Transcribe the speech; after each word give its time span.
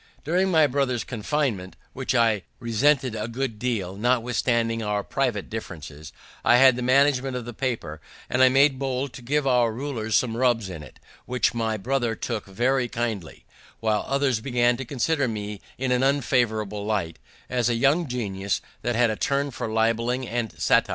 During 0.23 0.49
my 0.49 0.65
brother's 0.65 1.03
confinement, 1.03 1.75
which 1.93 2.15
I 2.15 2.41
resented 2.59 3.13
a 3.13 3.27
good 3.27 3.59
deal, 3.59 3.95
notwithstanding 3.95 4.81
our 4.81 5.03
private 5.03 5.47
differences, 5.47 6.11
I 6.43 6.55
had 6.57 6.75
the 6.75 6.81
management 6.81 7.35
of 7.37 7.45
the 7.45 7.53
paper; 7.53 8.01
and 8.27 8.41
I 8.41 8.49
made 8.49 8.79
bold 8.79 9.13
to 9.13 9.21
give 9.21 9.45
our 9.45 9.71
rulers 9.71 10.15
some 10.15 10.35
rubs 10.35 10.71
in 10.71 10.81
it, 10.81 10.99
which 11.27 11.53
my 11.53 11.77
brother 11.77 12.15
took 12.15 12.45
very 12.47 12.87
kindly, 12.87 13.45
while 13.79 14.03
others 14.07 14.39
began 14.39 14.75
to 14.77 14.85
consider 14.85 15.27
me 15.27 15.61
in 15.77 15.91
an 15.91 16.01
unfavorable 16.01 16.83
light, 16.83 17.19
as 17.47 17.69
a 17.69 17.75
young 17.75 18.07
genius 18.07 18.59
that 18.81 18.95
had 18.95 19.11
a 19.11 19.15
turn 19.15 19.51
for 19.51 19.71
libeling 19.71 20.27
and 20.27 20.59
satyr. 20.59 20.89